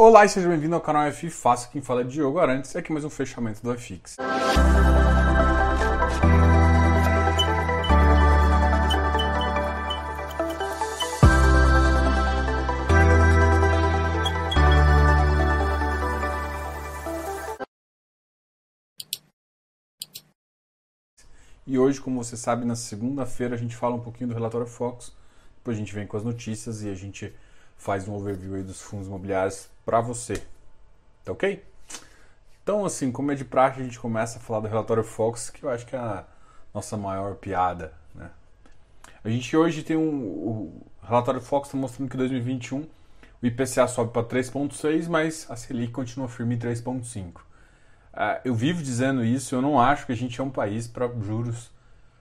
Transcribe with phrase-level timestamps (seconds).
[0.00, 2.92] Olá e seja bem-vindo ao canal F Fácil, quem fala é Diogo Arantes e aqui
[2.92, 4.16] mais um fechamento do FX.
[21.66, 25.12] E hoje, como você sabe, na segunda-feira a gente fala um pouquinho do relatório Fox,
[25.56, 27.34] depois a gente vem com as notícias e a gente
[27.76, 30.42] faz um overview dos fundos imobiliários para você.
[31.24, 31.64] Tá ok?
[32.62, 35.62] Então, assim, como é de praxe, a gente começa a falar do relatório Fox, que
[35.62, 36.26] eu acho que é a
[36.74, 38.30] nossa maior piada, né?
[39.24, 40.26] A gente hoje tem um...
[40.26, 42.86] O relatório Fox está mostrando que em 2021
[43.40, 47.38] o IPCA sobe para 3,6, mas a Selic continua firme em 3,5.
[47.38, 47.40] Uh,
[48.44, 51.68] eu vivo dizendo isso, eu não acho que a gente é um país para juros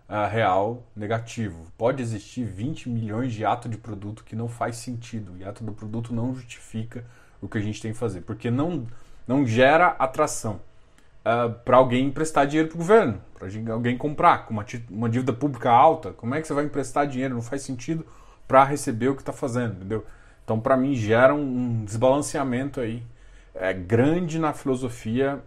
[0.07, 1.67] uh, real negativo.
[1.77, 5.35] Pode existir 20 milhões de ato de produto que não faz sentido.
[5.37, 7.03] E ato do produto não justifica
[7.41, 8.85] o que a gente tem que fazer, porque não,
[9.27, 10.59] não gera atração uh,
[11.25, 15.33] ah, para alguém emprestar dinheiro para o governo, para alguém comprar com uma, uma dívida
[15.33, 16.11] pública alta.
[16.11, 17.35] Como é que você vai emprestar dinheiro?
[17.35, 18.05] Não faz sentido
[18.47, 20.05] para receber o que está fazendo, entendeu?
[20.43, 23.03] Então, para mim, gera um desbalanceamento aí
[23.53, 25.43] é, grande na filosofia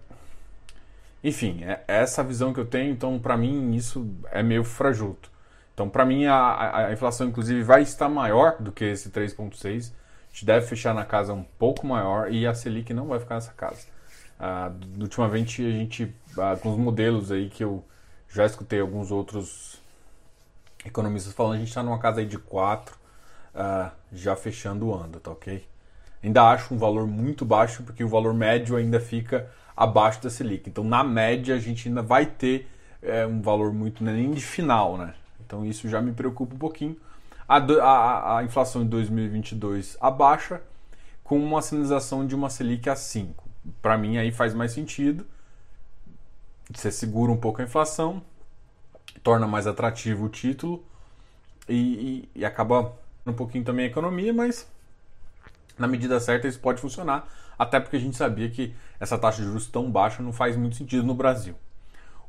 [1.22, 5.30] enfim, é, é essa visão que eu tenho, então para mim isso é meio frajuto.
[5.75, 9.92] Então para mim a, a, inflação inclusive vai estar maior do que esse 3,6.
[10.31, 13.34] A gente deve fechar na casa um pouco maior e a Selic não vai ficar
[13.34, 13.86] nessa casa.
[14.39, 17.84] Ah, ultimamente a gente, ah, com os modelos aí que eu
[18.28, 19.81] já escutei alguns outros
[20.84, 22.97] economistas falando, a gente está numa casa aí de 4,
[23.55, 25.67] ah, já fechando o ano, tá ok?
[26.22, 30.69] Ainda acho um valor muito baixo, porque o valor médio ainda fica abaixo da Selic.
[30.69, 32.69] Então, na média, a gente ainda vai ter
[33.03, 35.15] é, um valor muito é nem de final, né?
[35.44, 36.97] Então, isso já me preocupa um pouquinho.
[37.51, 40.62] A, a, a inflação de 2022 abaixa
[41.25, 43.45] com uma sinalização de uma Selic a 5.
[43.83, 45.27] Para mim, aí faz mais sentido.
[46.73, 48.23] Você segura um pouco a inflação,
[49.25, 50.84] torna mais atrativo o título
[51.69, 52.97] e, e, e acaba
[53.27, 54.71] um pouquinho também a economia, mas
[55.77, 57.27] na medida certa isso pode funcionar,
[57.59, 60.77] até porque a gente sabia que essa taxa de juros tão baixa não faz muito
[60.77, 61.56] sentido no Brasil.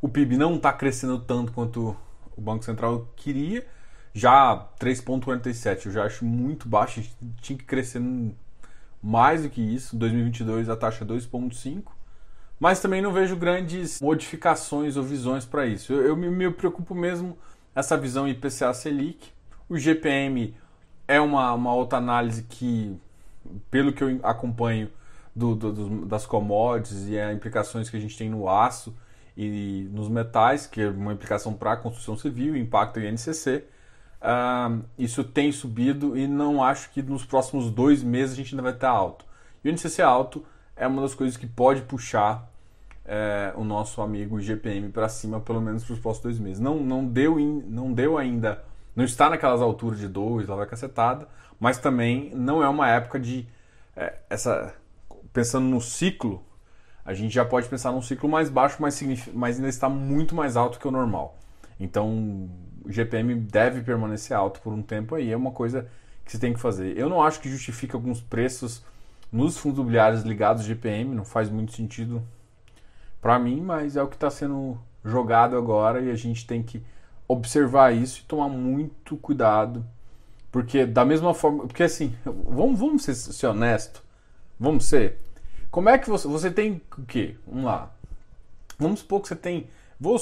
[0.01, 1.95] O PIB não está crescendo tanto quanto
[2.35, 3.67] o Banco Central queria,
[4.13, 8.01] já 3,47 eu já acho muito baixo, a gente tinha que crescer
[9.01, 9.95] mais do que isso.
[9.95, 11.83] Em 2022 a taxa é 2,5,
[12.59, 15.93] mas também não vejo grandes modificações ou visões para isso.
[15.93, 17.37] Eu, eu me, me preocupo mesmo
[17.73, 19.29] essa visão IPCA Selic.
[19.67, 20.55] O GPM
[21.07, 22.95] é uma, uma outra análise que
[23.69, 24.89] pelo que eu acompanho
[25.35, 28.95] do, do, das commodities e as implicações que a gente tem no aço
[29.35, 33.63] e nos metais, que é uma implicação para a construção civil, impacto em NCC,
[34.21, 38.63] uh, isso tem subido e não acho que nos próximos dois meses a gente ainda
[38.63, 39.25] vai estar alto.
[39.63, 40.45] E o NCC alto
[40.75, 42.49] é uma das coisas que pode puxar
[43.05, 46.59] é, o nosso amigo GPM para cima, pelo menos para os próximos dois meses.
[46.59, 48.63] Não, não, deu in, não deu ainda,
[48.95, 51.27] não está naquelas alturas de dois, lá vai cacetada,
[51.59, 53.47] mas também não é uma época de
[53.95, 54.73] é, essa
[55.33, 56.43] pensando no ciclo,
[57.05, 59.01] a gente já pode pensar num ciclo mais baixo, mas,
[59.33, 61.37] mas ainda está muito mais alto que o normal.
[61.79, 62.49] Então,
[62.85, 65.87] o GPM deve permanecer alto por um tempo aí, é uma coisa
[66.25, 66.97] que você tem que fazer.
[66.97, 68.83] Eu não acho que justifique alguns preços
[69.31, 72.21] nos fundos imobiliários ligados ao GPM, não faz muito sentido
[73.21, 76.83] para mim, mas é o que está sendo jogado agora e a gente tem que
[77.27, 79.85] observar isso e tomar muito cuidado
[80.51, 81.65] porque da mesma forma.
[81.65, 84.03] Porque assim, vamos, vamos ser, ser honesto.
[84.59, 85.17] Vamos ser.
[85.71, 86.27] Como é que você.
[86.27, 87.37] Você tem o quê?
[87.47, 87.91] Vamos lá.
[88.77, 89.69] Vamos supor que você tem.
[89.99, 90.19] Vou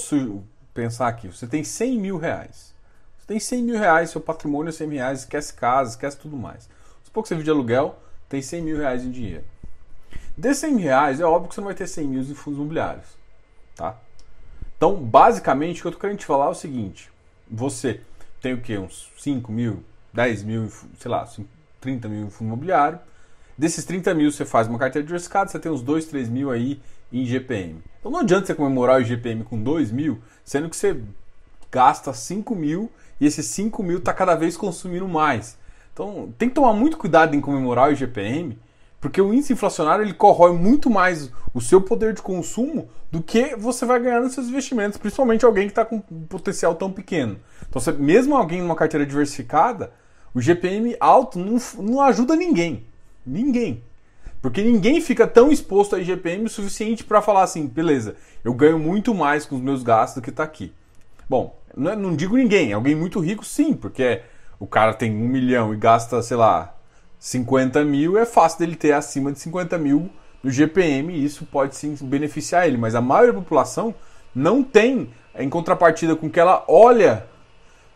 [0.74, 1.28] pensar aqui.
[1.28, 2.74] Você tem 100 mil reais.
[3.18, 6.38] Você tem 100 mil reais, seu patrimônio é 100 mil reais, esquece casa, esquece tudo
[6.38, 6.69] mais.
[7.03, 9.44] Supor que você vive de aluguel, tem 100 mil reais em dinheiro.
[10.38, 12.58] Desses 100 mil reais, é óbvio que você não vai ter 100 mil em fundos
[12.59, 13.08] imobiliários.
[13.75, 13.97] Tá?
[14.78, 17.12] Então, basicamente, o que eu tô querendo te falar é o seguinte:
[17.50, 18.02] você
[18.41, 18.78] tem o quê?
[18.78, 21.28] Uns 5 mil, 10 mil, sei lá,
[21.81, 23.00] 30 mil em fundo imobiliário.
[23.58, 26.82] Desses 30 mil você faz uma carteira diversificada, você tem uns 2, 3 mil aí
[27.11, 27.82] em GPM.
[28.00, 31.00] Então não adianta você comemorar o IGPM com 2 mil, sendo que você
[31.72, 32.90] gasta 5 mil
[33.20, 35.58] e esses 5 mil está cada vez consumindo mais.
[35.94, 38.58] Então tem que tomar muito cuidado em comemorar o IGPM,
[39.02, 43.56] porque o índice inflacionário ele corrói muito mais o seu poder de consumo do que
[43.56, 47.40] você vai ganhar nos seus investimentos, principalmente alguém que está com um potencial tão pequeno.
[47.67, 49.91] Então, você, mesmo alguém numa carteira diversificada,
[50.34, 52.85] o GPM alto não, não ajuda ninguém.
[53.26, 53.84] Ninguém.
[54.41, 58.80] Porque ninguém fica tão exposto a IGPM o suficiente para falar assim, beleza, eu ganho
[58.80, 60.74] muito mais com os meus gastos do que está aqui.
[61.30, 64.22] Bom, não, é, não, digo ninguém, alguém muito rico sim, porque
[64.59, 66.74] o cara tem um milhão e gasta, sei lá,
[67.20, 70.09] 50 mil, é fácil dele ter acima de 50 mil
[70.42, 72.78] no GPM e isso pode sim beneficiar ele.
[72.78, 73.94] Mas a maioria da população
[74.34, 77.26] não tem, em contrapartida com que ela olha.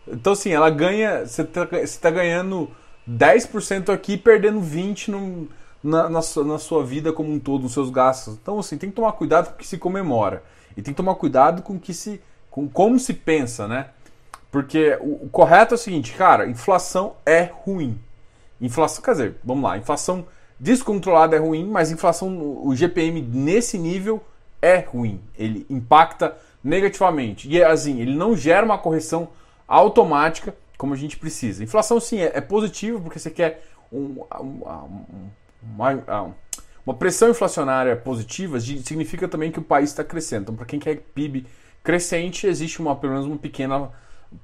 [0.08, 1.26] Então, assim, ela ganha.
[1.26, 2.70] Você está tá ganhando
[3.10, 5.50] 10% aqui perdendo 20% no,
[5.84, 8.36] na, na, sua, na sua vida como um todo, nos seus gastos.
[8.42, 10.44] Então, assim, tem que tomar cuidado com o que se comemora.
[10.78, 12.22] E tem que tomar cuidado com que se.
[12.50, 13.90] com como se pensa, né?
[14.52, 18.00] Porque o, o correto é o seguinte, cara, inflação é ruim.
[18.62, 20.26] Inflação, quer dizer, vamos lá, inflação
[20.60, 22.30] descontrolada é ruim, mas inflação,
[22.66, 24.24] o GPM nesse nível
[24.62, 25.20] é ruim.
[25.38, 27.50] Ele impacta negativamente.
[27.50, 29.30] E assim, ele não gera uma correção
[29.68, 31.64] automática como a gente precisa.
[31.64, 35.30] Inflação sim é, é positiva porque você quer um, um,
[35.76, 36.36] uma,
[36.86, 40.44] uma, pressão inflacionária positiva significa também que o país está crescendo.
[40.44, 41.46] Então, para quem quer PIB
[41.84, 43.92] crescente, existe uma, pelo menos uma pequena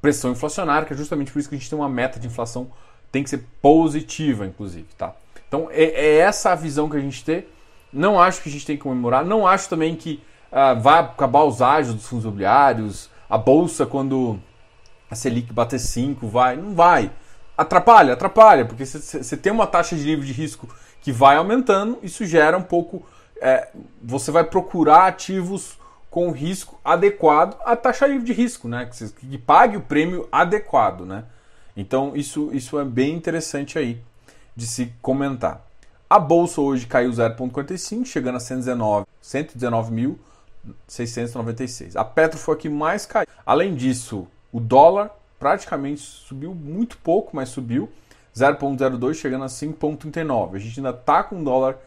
[0.01, 2.69] pressão inflacionária, que é justamente por isso que a gente tem uma meta de inflação
[3.12, 5.16] tem que ser positiva, inclusive, tá?
[5.48, 7.45] Então é, é essa a visão que a gente tem.
[7.92, 9.25] Não acho que a gente tem que comemorar.
[9.25, 10.21] Não acho também que
[10.51, 13.10] uh, vai acabar os ágios dos fundos imobiliários.
[13.27, 14.39] A bolsa, quando
[15.10, 16.56] a Selic bater 5, vai.
[16.56, 17.12] Não vai.
[17.57, 20.69] Atrapalha, atrapalha, porque você tem uma taxa de nível de risco
[21.01, 23.04] que vai aumentando, isso gera um pouco.
[23.42, 23.69] É,
[24.01, 25.78] você vai procurar ativos
[26.10, 28.86] com risco adequado à taxa livre de risco, né?
[28.86, 31.25] Que, que pague o prêmio adequado, né?
[31.78, 34.01] Então isso, isso é bem interessante aí
[34.56, 35.66] de se comentar.
[36.10, 41.95] A bolsa hoje caiu 0,45, chegando a 119, 119.696.
[41.95, 43.28] A Petro foi a que mais caiu.
[43.45, 47.88] Além disso, o dólar praticamente subiu muito pouco, mas subiu
[48.39, 50.56] 0,02, chegando a 5,39.
[50.56, 51.77] A gente ainda está com o dólar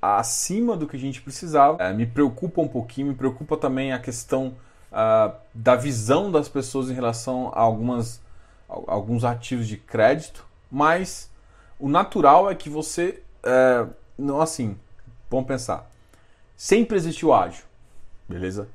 [0.00, 1.82] acima do que a gente precisava.
[1.82, 4.54] É, me preocupa um pouquinho, me preocupa também a questão
[4.92, 8.24] uh, da visão das pessoas em relação a algumas
[8.68, 11.30] alguns ativos de crédito, mas
[11.78, 13.86] o natural é que você, é,
[14.18, 14.76] não assim,
[15.30, 15.88] vamos pensar,
[16.56, 17.64] sempre existiu ágio,
[18.28, 18.68] beleza?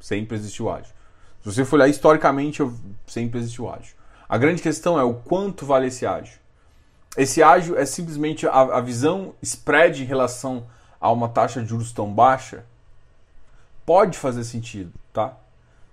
[0.00, 0.94] Sempre existiu ágio.
[1.42, 2.62] Se você for olhar historicamente,
[3.06, 3.94] sempre existiu ágio.
[4.26, 6.39] A grande questão é o quanto vale esse ágio.
[7.16, 10.64] Esse ágio é simplesmente a, a visão spread em relação
[11.00, 12.64] a uma taxa de juros tão baixa.
[13.84, 15.36] Pode fazer sentido, tá?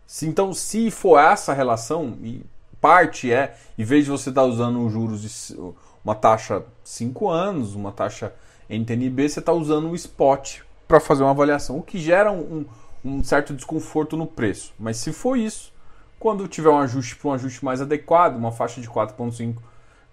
[0.06, 2.46] Se, então, se for essa relação, e
[2.80, 5.56] parte é, em vez de você estar tá usando os juros de
[6.04, 8.34] uma taxa 5 anos, uma taxa
[8.70, 12.66] NTNB, você está usando o spot para fazer uma avaliação, o que gera um,
[13.04, 14.74] um, certo desconforto no preço.
[14.80, 15.74] Mas se for isso,
[16.20, 19.58] quando tiver um ajuste para um ajuste mais adequado, uma faixa de 4,5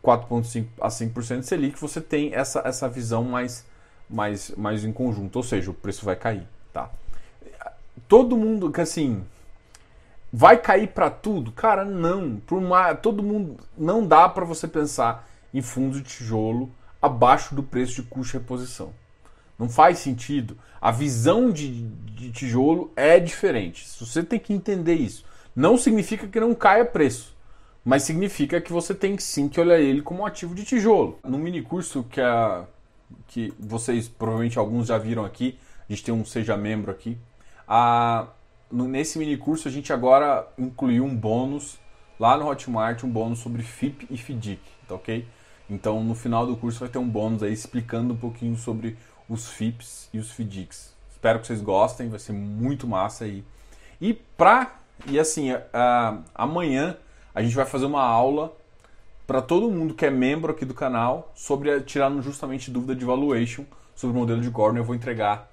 [0.04, 3.64] 4,5 a 5% de Selic, você tem essa, essa visão mais,
[4.08, 6.46] mais, mais em conjunto, ou seja, o preço vai cair.
[6.72, 6.90] Tá?
[8.06, 9.24] Todo mundo, que assim,
[10.36, 11.52] Vai cair para tudo?
[11.52, 12.40] Cara, não.
[12.44, 16.68] Por uma, todo mundo não dá para você pensar em fundo de tijolo
[17.00, 18.92] abaixo do preço de custo de reposição.
[19.56, 20.58] Não faz sentido.
[20.80, 23.88] A visão de, de tijolo é diferente.
[24.00, 25.24] Você tem que entender isso.
[25.54, 27.33] Não significa que não caia preço,
[27.84, 31.18] mas significa que você tem sim que olhar ele como um ativo de tijolo.
[31.22, 32.64] No mini curso que, a,
[33.26, 35.58] que vocês provavelmente alguns já viram aqui,
[35.88, 37.18] a gente tem um seja membro aqui.
[37.68, 38.28] A,
[38.72, 41.78] nesse mini curso a gente agora incluiu um bônus
[42.18, 45.28] lá no Hotmart, um bônus sobre FIP e FDIC, tá ok?
[45.68, 48.96] Então no final do curso vai ter um bônus aí explicando um pouquinho sobre
[49.28, 50.94] os FIPs e os FDICs.
[51.10, 53.44] Espero que vocês gostem, vai ser muito massa aí.
[54.00, 56.96] E pra e assim, uh, amanhã
[57.34, 58.56] a gente vai fazer uma aula
[59.26, 63.64] para todo mundo que é membro aqui do canal sobre tirando justamente dúvida de valuation
[63.94, 64.78] sobre o modelo de Gordon.
[64.78, 65.50] Eu vou entregar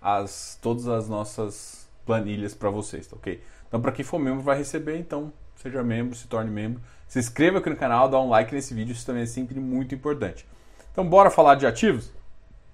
[0.00, 3.42] as todas as nossas planilhas para vocês, tá ok?
[3.66, 6.80] Então, para quem for membro, vai receber, então seja membro, se torne membro.
[7.08, 9.94] Se inscreva aqui no canal, dá um like nesse vídeo, isso também é sempre muito
[9.94, 10.46] importante.
[10.92, 12.12] Então, bora falar de ativos?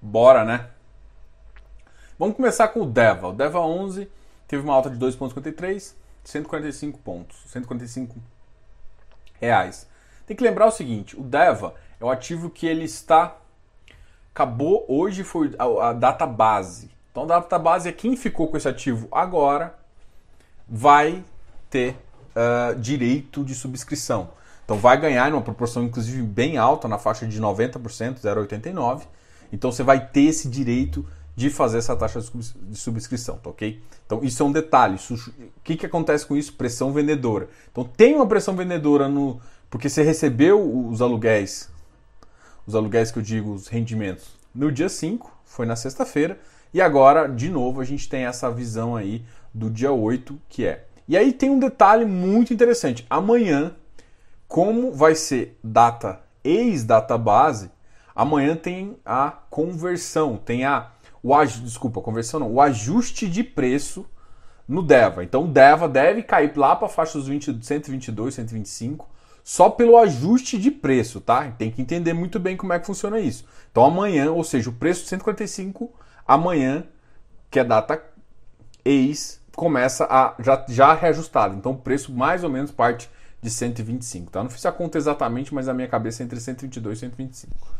[0.03, 0.69] Bora, né?
[2.19, 3.29] Vamos começar com o DEVA.
[3.29, 4.09] O DEVA 11
[4.47, 8.21] teve uma alta de 2,53, 145 pontos, 145
[9.41, 9.89] reais.
[10.27, 13.37] Tem que lembrar o seguinte, o DEVA é o ativo que ele está
[14.33, 18.69] acabou hoje foi a, a data base então, da database é quem ficou com esse
[18.69, 19.75] ativo agora
[20.69, 21.25] vai
[21.69, 21.97] ter
[22.37, 24.31] uh, direito de subscrição.
[24.65, 29.03] Então, vai ganhar em uma proporção, inclusive, bem alta, na faixa de 90%, 0,89%.
[29.53, 31.05] Então, você vai ter esse direito
[31.41, 33.83] de fazer essa taxa de subscrição, tá ok?
[34.05, 34.99] Então, isso é um detalhe.
[35.11, 36.53] O que, que acontece com isso?
[36.53, 37.49] Pressão vendedora.
[37.73, 39.41] Então, tem uma pressão vendedora no.
[39.71, 41.71] Porque você recebeu os aluguéis,
[42.67, 46.39] os aluguéis que eu digo, os rendimentos, no dia 5, foi na sexta-feira
[46.75, 50.85] e agora, de novo, a gente tem essa visão aí do dia 8, que é.
[51.09, 53.07] E aí tem um detalhe muito interessante.
[53.09, 53.75] Amanhã,
[54.47, 57.71] como vai ser data ex-data base,
[58.15, 60.91] amanhã tem a conversão, tem a
[61.23, 64.07] o desculpa, conversão não, o ajuste de preço
[64.67, 65.25] no DEVA.
[65.25, 69.09] Então o DEVA deve cair lá para a faixa dos 20, 122, 125,
[69.43, 71.51] só pelo ajuste de preço, tá?
[71.51, 73.45] Tem que entender muito bem como é que funciona isso.
[73.71, 75.93] Então amanhã, ou seja, o preço de 145
[76.27, 76.85] amanhã,
[77.51, 78.01] que é data
[78.85, 81.57] ex, começa a já, já reajustado.
[81.57, 83.11] Então o preço mais ou menos parte
[83.43, 84.43] de 125, tá?
[84.43, 87.80] Não fiz a conta exatamente, mas a minha cabeça é entre 122 e 125, tá?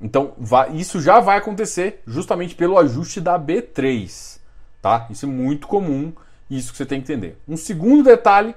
[0.00, 0.34] Então
[0.72, 4.38] isso já vai acontecer justamente pelo ajuste da B3,
[4.80, 5.06] tá?
[5.10, 6.12] Isso é muito comum,
[6.48, 7.36] isso que você tem que entender.
[7.48, 8.54] Um segundo detalhe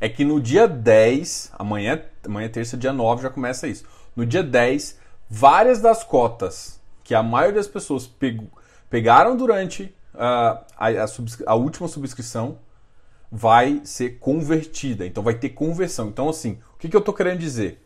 [0.00, 3.84] é que no dia 10, amanhã, amanhã é terça, dia 9 já começa isso.
[4.14, 4.98] No dia 10,
[5.30, 8.48] várias das cotas que a maioria das pessoas pegou,
[8.90, 9.84] pegaram durante
[10.14, 11.06] uh, a, a,
[11.46, 12.58] a última subscrição
[13.30, 15.06] vai ser convertida.
[15.06, 16.08] Então vai ter conversão.
[16.08, 17.82] Então, assim, o que, que eu estou querendo dizer?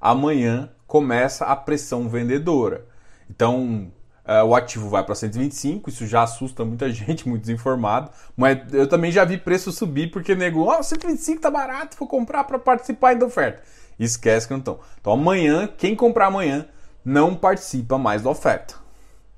[0.00, 2.86] Amanhã começa a pressão vendedora.
[3.28, 3.92] Então,
[4.24, 8.10] uh, o ativo vai para 125, isso já assusta muita gente, muito desinformado.
[8.34, 12.44] Mas eu também já vi preço subir porque negou, oh, 125 tá barato, vou comprar
[12.44, 13.62] para participar da oferta.
[13.98, 14.80] Esquece que não estão.
[14.98, 16.66] Então, amanhã, quem comprar amanhã
[17.04, 18.74] não participa mais da oferta.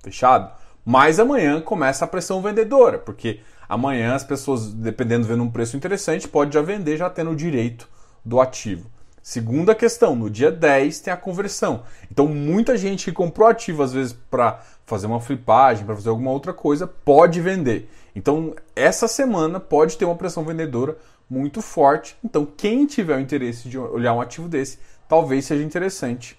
[0.00, 0.53] Fechado?
[0.85, 6.29] Mas amanhã começa a pressão vendedora, porque amanhã as pessoas, dependendo vendo um preço interessante,
[6.29, 7.88] pode já vender já tendo o direito
[8.25, 8.88] do ativo.
[9.28, 11.82] Segunda questão, no dia 10 tem a conversão.
[12.11, 16.30] Então muita gente que comprou ativo às vezes para fazer uma flipagem, para fazer alguma
[16.30, 17.90] outra coisa, pode vender.
[18.16, 20.97] Então essa semana pode ter uma pressão vendedora
[21.28, 22.16] muito forte.
[22.25, 26.35] Então quem tiver o interesse de olhar um ativo desse, talvez seja interessante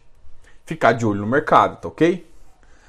[0.66, 2.28] ficar de olho no mercado, tá ok?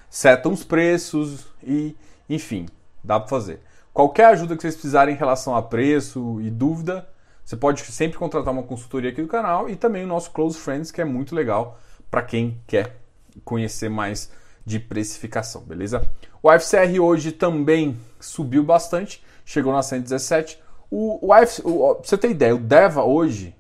[0.09, 1.95] Setam os preços e,
[2.26, 2.64] enfim,
[3.04, 3.61] dá para fazer.
[3.92, 7.07] Qualquer ajuda que vocês precisarem em relação a preço e dúvida,
[7.50, 10.92] você pode sempre contratar uma consultoria aqui do canal e também o nosso Close Friends,
[10.92, 12.97] que é muito legal para quem quer
[13.45, 14.30] conhecer mais
[14.64, 16.09] de precificação, beleza?
[16.40, 20.62] O FCR hoje também subiu bastante, chegou na 117.
[20.88, 23.52] O, o, UFC, o você ter ideia, o DEVA hoje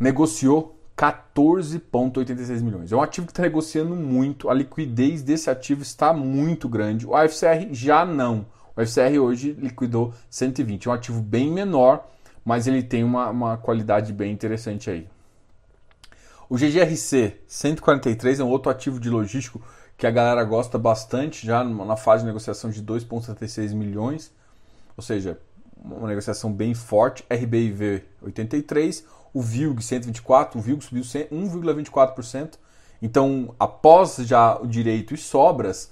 [0.00, 2.90] negociou 14,86 milhões.
[2.90, 7.06] É um ativo que está negociando muito, a liquidez desse ativo está muito grande.
[7.06, 8.46] O AFCR já não.
[8.74, 12.15] O AFCR hoje liquidou 120, é um ativo bem menor,
[12.46, 15.08] mas ele tem uma, uma qualidade bem interessante aí.
[16.48, 19.60] O GGRC 143 é um outro ativo de logístico
[19.98, 24.30] que a galera gosta bastante, já na fase de negociação de 2,76 milhões,
[24.96, 25.40] ou seja,
[25.76, 27.24] uma negociação bem forte.
[27.28, 32.52] RBIV 83, o VILG 124, o VILG subiu 1,24%.
[33.02, 35.90] Então, após já o direito e sobras,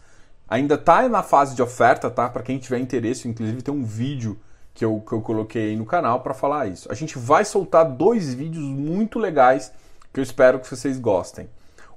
[0.49, 2.29] ainda está na fase de oferta, tá?
[2.29, 4.39] Para quem tiver interesse, inclusive tem um vídeo
[4.75, 6.91] que eu, que eu coloquei no canal para falar isso.
[6.91, 9.73] A gente vai soltar dois vídeos muito legais
[10.13, 11.49] que eu espero que vocês gostem.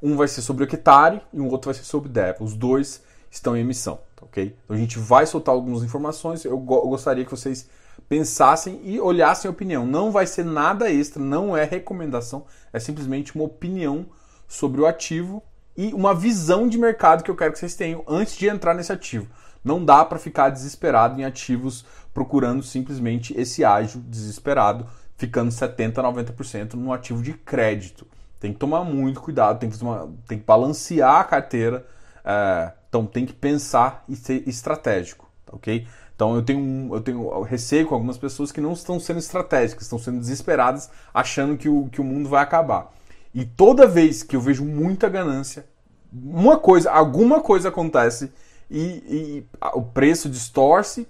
[0.01, 2.43] Um vai ser sobre o Octari e um outro vai ser sobre DEP.
[2.43, 4.55] Os dois estão em emissão, tá ok?
[4.63, 6.45] Então a gente vai soltar algumas informações.
[6.45, 7.67] Eu, go eu gostaria que vocês
[8.07, 9.85] pensassem e olhassem a opinião.
[9.85, 14.05] Não vai ser nada extra, não é recomendação, é simplesmente uma opinião
[14.47, 15.43] sobre o ativo
[15.75, 18.91] e uma visão de mercado que eu quero que vocês tenham antes de entrar nesse
[18.91, 19.27] ativo.
[19.63, 21.85] Não dá para ficar desesperado em ativos
[22.17, 28.07] procurando simplesmente esse ágio desesperado, ficando 70, 90% no ativo de crédito.
[28.39, 31.85] Tem que tomar muito cuidado, tem que, tomar, tem que balancear a carteira,
[32.25, 35.85] é, então tem que pensar e ser estratégico, tá ok?
[36.15, 39.99] Então eu tenho, eu tenho receio com algumas pessoas que não estão sendo estratégicas, estão
[39.99, 42.91] sendo desesperadas, achando que o, que o mundo vai acabar.
[43.31, 45.67] E toda vez que eu vejo muita ganância,
[46.11, 48.33] uma coisa, alguma coisa acontece
[48.71, 49.45] e, e
[49.75, 51.07] o preço distorce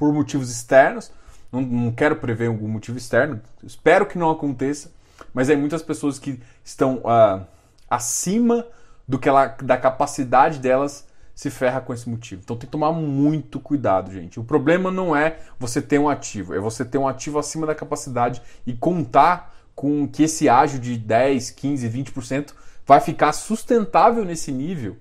[0.00, 1.12] por motivos externos.
[1.52, 4.90] Não, não, quero prever algum motivo externo, espero que não aconteça,
[5.34, 7.44] mas aí muitas pessoas que estão uh,
[7.88, 8.66] acima
[9.06, 12.40] do que ela, da capacidade delas se ferra com esse motivo.
[12.42, 14.40] Então tem que tomar muito cuidado, gente.
[14.40, 17.74] O problema não é você ter um ativo, é você ter um ativo acima da
[17.74, 22.52] capacidade e contar com que esse ágio de 10, 15, 20%
[22.86, 24.96] vai ficar sustentável nesse nível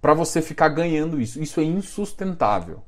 [0.00, 1.42] para você ficar ganhando isso.
[1.42, 2.82] Isso é insustentável.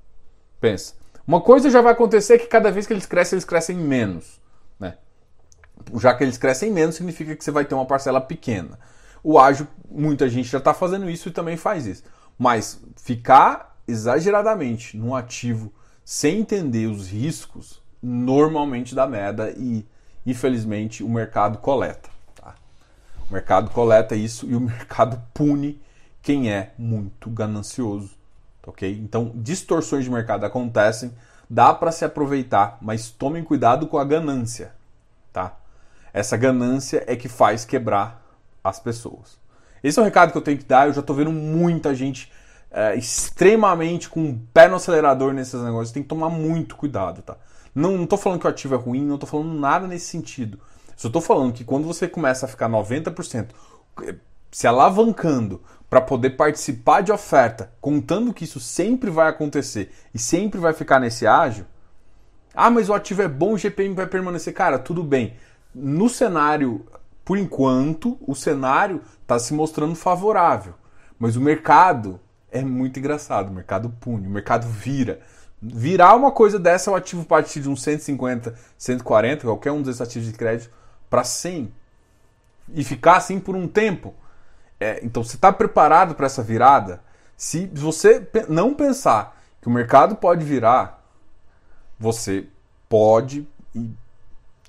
[0.60, 0.99] Pensa.
[1.30, 4.40] Uma coisa já vai acontecer que cada vez que eles crescem, eles crescem menos.
[4.80, 4.98] Né?
[5.94, 8.76] Já que eles crescem menos, significa que você vai ter uma parcela pequena.
[9.22, 12.02] O ágio, muita gente já está fazendo isso e também faz isso.
[12.36, 15.72] Mas ficar exageradamente num ativo
[16.04, 19.86] sem entender os riscos, normalmente dá merda e
[20.26, 22.10] infelizmente o mercado coleta.
[22.34, 22.56] Tá?
[23.30, 25.80] O mercado coleta isso e o mercado pune
[26.20, 28.18] quem é muito ganancioso
[28.66, 28.90] ok?
[29.02, 31.12] Então, distorções de mercado acontecem,
[31.48, 34.72] dá para se aproveitar, mas tomem cuidado com a ganância,
[35.32, 35.56] tá?
[36.12, 38.24] Essa ganância é que faz quebrar
[38.62, 39.38] as pessoas.
[39.82, 40.86] Esse é o recado que eu tenho que dar.
[40.86, 42.30] Eu já tô vendo muita gente
[42.70, 45.92] é, extremamente com o pé no acelerador nesses negócios.
[45.92, 47.36] Tem que tomar muito cuidado, tá?
[47.74, 50.58] Não, tô falando que o ativo é ruim, não tô falando nada nesse sentido.
[50.96, 53.48] Só tô falando que quando você começa a ficar 90%
[54.02, 54.16] eh,
[54.50, 60.60] se alavancando para poder participar de oferta, contando que isso sempre vai acontecer e sempre
[60.60, 61.66] vai ficar nesse ágio,
[62.54, 64.52] ah, mas o ativo é bom, o GPM vai permanecer.
[64.52, 65.34] Cara, tudo bem.
[65.74, 66.84] No cenário,
[67.24, 70.74] por enquanto, o cenário está se mostrando favorável.
[71.18, 72.18] Mas o mercado
[72.50, 73.50] é muito engraçado.
[73.50, 75.20] O mercado pune, o mercado vira.
[75.62, 80.28] Virar uma coisa dessa, o ativo partir de uns 150, 140, qualquer um desses ativos
[80.28, 80.70] de crédito,
[81.08, 81.72] para 100.
[82.74, 84.14] E ficar assim por um tempo.
[84.80, 87.02] É, então, você está preparado para essa virada?
[87.36, 91.04] Se você não pensar que o mercado pode virar,
[91.98, 92.46] você
[92.88, 93.46] pode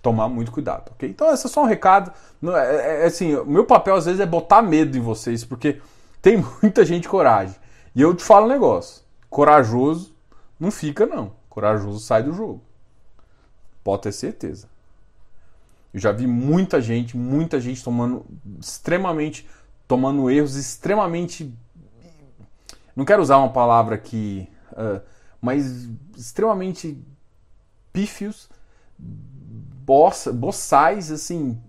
[0.02, 1.10] tomar muito cuidado, ok?
[1.10, 2.12] Então, esse é só um recado.
[2.44, 5.82] É, é, é, assim, o meu papel às vezes é botar medo em vocês, porque
[6.22, 7.56] tem muita gente coragem.
[7.96, 10.14] E eu te falo um negócio: corajoso
[10.60, 11.34] não fica, não.
[11.50, 12.62] Corajoso sai do jogo.
[13.84, 14.70] Pode ter certeza.
[15.94, 18.26] Eu já vi muita gente, muita gente tomando
[18.60, 19.48] extremamente
[19.92, 21.54] tomando erros extremamente.
[22.96, 25.02] Não quero usar uma palavra aqui, uh,
[25.42, 26.98] mas extremamente
[27.92, 28.50] pífios,
[28.98, 31.62] bossa, boçais, assim.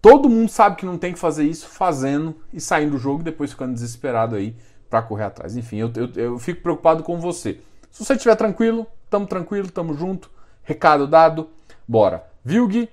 [0.00, 3.24] todo mundo sabe que não tem que fazer isso, fazendo e saindo do jogo e
[3.24, 4.56] depois ficando desesperado aí
[4.88, 5.56] para correr atrás.
[5.56, 7.58] Enfim, eu, eu, eu, fico preocupado com você.
[7.90, 10.30] Se você estiver tranquilo, tamo tranquilo, tamo junto.
[10.62, 11.50] Recado dado,
[11.88, 12.24] bora.
[12.44, 12.88] Vilg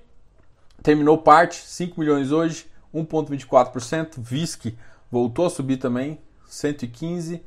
[0.82, 2.73] terminou parte, 5 milhões hoje.
[2.94, 4.14] 1,24%.
[4.18, 4.76] VISC
[5.10, 7.42] voltou a subir também, 115,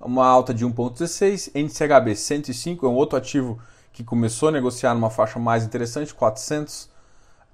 [0.00, 1.50] uma alta de 1,16.
[1.54, 3.58] NCHB 105 é um outro ativo
[3.92, 6.88] que começou a negociar numa faixa mais interessante, 400k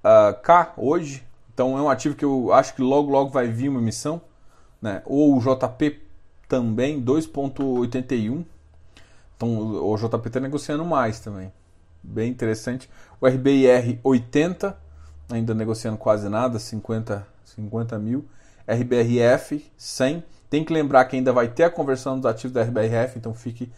[0.03, 1.23] uh, hoje.
[1.53, 4.21] Então é um ativo que eu acho que logo logo vai vir uma emissão,
[4.81, 5.01] né?
[5.05, 6.01] Ou o JP
[6.47, 8.43] também 2.81.
[9.35, 11.51] Então o JP está negociando mais também.
[12.03, 12.89] Bem interessante.
[13.21, 14.77] O RBIR 80,
[15.31, 18.25] ainda negociando quase nada, 50 50 mil.
[18.67, 20.23] RBRF 100.
[20.49, 23.71] Tem que lembrar que ainda vai ter a conversão dos ativos da RBRF, então fique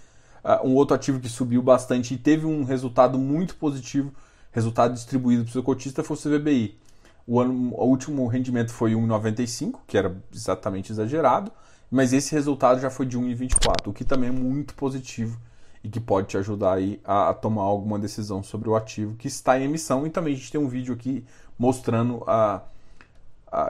[0.44, 4.14] uh, um outro ativo que subiu bastante e teve um resultado muito positivo,
[4.52, 6.78] resultado distribuído para o seu cotista, foi o CVBI.
[7.26, 11.52] O, ano, o último rendimento foi 1,95, que era exatamente exagerado,
[11.90, 15.40] mas esse resultado já foi de 1,24, o que também é muito positivo
[15.84, 19.28] e que pode te ajudar aí a, a, tomar alguma decisão sobre o ativo que
[19.28, 20.06] está em emissão.
[20.06, 21.24] E também a gente tem um vídeo aqui
[21.58, 22.64] mostrando a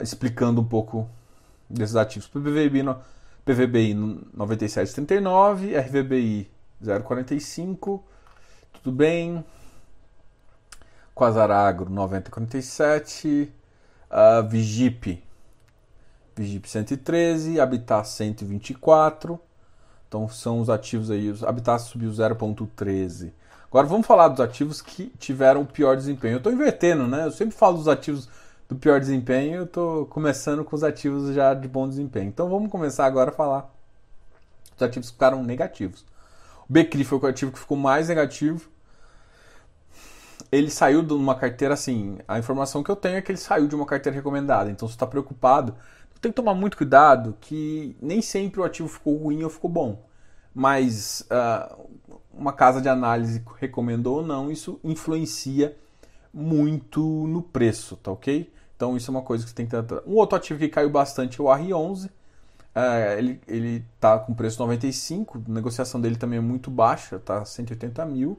[0.02, 1.10] explicando um pouco
[1.70, 2.28] desses ativos.
[2.28, 2.96] PVBI, no,
[3.46, 3.94] PVBI
[4.36, 6.50] 97,39, RVBI
[6.84, 8.02] 0,45,
[8.74, 9.44] tudo bem.
[11.14, 13.48] Quasaragro 90,47,
[14.12, 15.24] uh, Vigip,
[16.36, 19.40] Vigip 113, Habitat 124.
[20.08, 23.32] Então são os ativos aí, os Habitat subiu 0,13.
[23.70, 26.34] Agora vamos falar dos ativos que tiveram o pior desempenho.
[26.34, 27.26] Eu estou invertendo, né?
[27.26, 28.30] Eu sempre falo dos ativos
[28.68, 32.28] do pior desempenho, eu estou começando com os ativos já de bom desempenho.
[32.28, 33.74] Então vamos começar agora a falar
[34.74, 36.06] dos ativos que ficaram negativos.
[36.68, 38.70] O Becri foi o ativo que ficou mais negativo.
[40.52, 42.18] Ele saiu de uma carteira assim.
[42.28, 44.70] A informação que eu tenho é que ele saiu de uma carteira recomendada.
[44.72, 45.76] Então, se está preocupado,
[46.26, 50.04] tem que tomar muito cuidado que nem sempre o ativo ficou ruim ou ficou bom.
[50.54, 51.88] Mas uh,
[52.34, 55.78] uma casa de análise recomendou ou não, isso influencia
[56.34, 58.52] muito no preço, tá ok?
[58.76, 60.04] Então isso é uma coisa que você tem que ter.
[60.06, 62.10] Um outro ativo que caiu bastante é o R11.
[62.74, 67.46] É, ele, ele tá com preço 95, a negociação dele também é muito baixa, tá
[67.46, 68.38] 180 mil.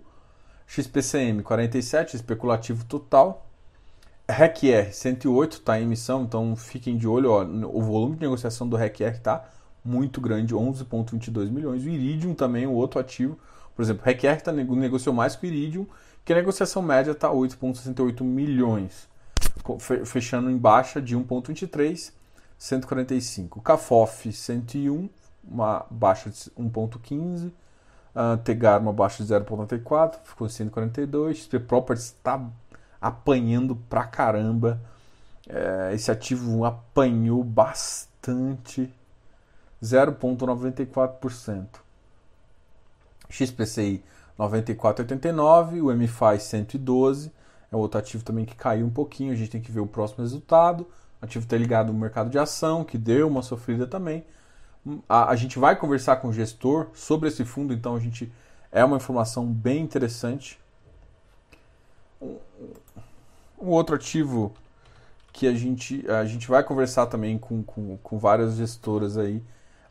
[0.66, 3.46] XPCM 47, especulativo total.
[4.28, 7.30] RECR 108 está em emissão, então fiquem de olho.
[7.30, 9.48] Ó, o volume de negociação do RECR está
[9.84, 11.84] muito grande, 11,22 milhões.
[11.84, 13.38] O Iridium também, o outro ativo.
[13.74, 15.86] Por exemplo, RECR tá, negociou mais que o Iridium,
[16.24, 19.08] que a negociação média está 8,68 milhões
[20.04, 22.12] fechando em baixa de 1,23,
[22.58, 23.60] 145.
[23.60, 25.08] CAFOF 101,
[25.44, 27.52] uma baixa de 1,15.
[28.14, 31.38] Uh, Tegar, uma baixa de 0,94, ficou 142.
[31.38, 32.40] XP Properties está
[33.00, 34.80] apanhando pra caramba.
[35.48, 38.92] É, esse ativo apanhou bastante,
[39.82, 41.66] 0,94%.
[43.28, 44.02] XPCI
[44.38, 47.30] 94,89, o MFI 112
[47.70, 50.22] é outro ativo também que caiu um pouquinho, a gente tem que ver o próximo
[50.22, 50.86] resultado.
[51.20, 54.24] O ativo está ligado no mercado de ação, que deu uma sofrida também.
[55.08, 58.32] A, a, gente vai conversar com o gestor sobre esse fundo, então a gente
[58.70, 60.60] é uma informação bem interessante.
[62.22, 62.36] Um,
[63.60, 64.54] um outro ativo
[65.32, 69.42] que a gente, a gente vai conversar também com, com, com várias gestoras aí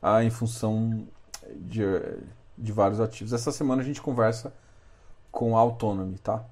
[0.02, 1.06] ah, em função
[1.56, 1.82] de,
[2.58, 3.34] de vários ativos.
[3.34, 4.54] Essa semana a gente conversa
[5.32, 6.44] com a Autonomy, tá?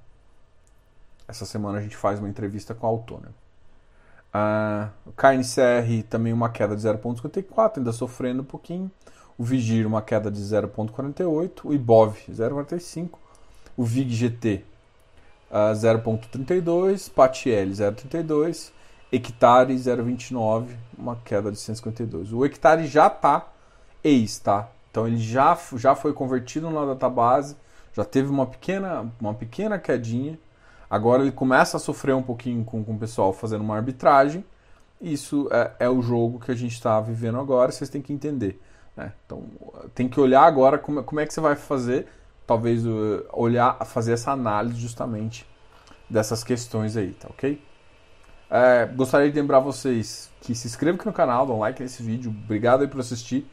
[1.33, 3.33] Essa semana a gente faz uma entrevista com a Autonomy.
[4.31, 8.91] Ah, o KNCR também uma queda de 0,54, ainda sofrendo um pouquinho.
[9.35, 11.61] O Vigir uma queda de 0,48.
[11.63, 13.17] O Ibov 0,45.
[13.75, 14.63] O VIG GT
[15.49, 17.11] uh, 0,32.
[17.11, 18.71] PATL 0,32.
[19.11, 22.31] Hectare 0,29, uma queda de 152.
[22.31, 23.47] O hectare já está
[24.03, 24.69] ex, tá?
[24.91, 27.55] Então ele já, já foi convertido na database,
[27.91, 30.37] já teve uma pequena, uma pequena quedinha.
[30.89, 34.45] Agora ele começa a sofrer um pouquinho com, com o pessoal fazendo uma arbitragem.
[35.01, 38.61] Isso é, é o jogo que a gente está vivendo agora, vocês têm que entender.
[38.95, 39.11] Né?
[39.25, 39.43] Então
[39.93, 42.07] tem que olhar agora como, como é que você vai fazer,
[42.45, 45.47] talvez uh, olhar, fazer essa análise justamente
[46.09, 47.61] dessas questões aí, tá ok?
[48.49, 52.29] É, gostaria de lembrar vocês que se inscrevam aqui no canal, dão like nesse vídeo.
[52.43, 53.49] Obrigado aí por assistir.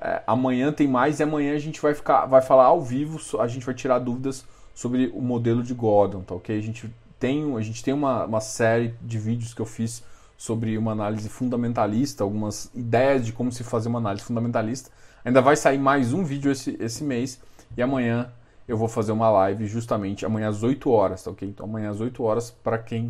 [0.00, 3.48] É, amanhã tem mais e amanhã a gente vai ficar, vai falar ao vivo, a
[3.48, 6.58] gente vai tirar dúvidas sobre o modelo de Gordon, tá ok?
[6.58, 10.02] A gente tem, a gente tem uma, uma série de vídeos que eu fiz
[10.36, 14.90] sobre uma análise fundamentalista, algumas ideias de como se fazer uma análise fundamentalista.
[15.24, 17.40] Ainda vai sair mais um vídeo esse, esse mês
[17.76, 18.30] e amanhã
[18.66, 21.48] eu vou fazer uma live justamente amanhã às 8 horas, tá ok?
[21.48, 23.06] Então amanhã às 8 horas para quem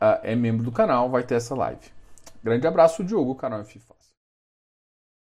[0.00, 1.94] uh, é membro do canal, vai ter essa live.
[2.42, 4.05] Grande abraço, Diogo, canal F Fácil.